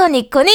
[0.00, 0.50] コニコニ